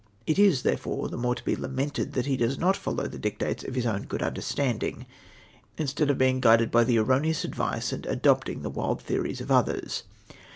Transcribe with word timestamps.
It 0.25 0.39
is, 0.39 0.63
therefore, 0.63 1.09
the 1.09 1.15
more 1.17 1.35
to 1.35 1.45
be 1.45 1.55
lamented 1.55 2.13
that 2.13 2.25
he 2.25 2.35
does 2.35 2.57
not 2.57 2.75
follow 2.75 3.05
the 3.07 3.19
dictates 3.19 3.63
of 3.63 3.75
his 3.75 3.85
own 3.85 4.05
good 4.05 4.23
understanding, 4.23 5.05
instead 5.77 6.09
of 6.09 6.17
being 6.17 6.39
guided 6.41 6.73
hy 6.73 6.83
the 6.85 6.97
erroneous 6.97 7.43
advice, 7.43 7.93
and 7.93 8.07
adopting 8.07 8.63
the 8.63 8.71
wild 8.71 8.99
theories 8.99 9.41
of 9.41 9.51
others. 9.51 10.01